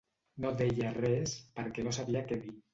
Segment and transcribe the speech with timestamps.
[0.45, 2.59] No deia res, perquè no sabia què dir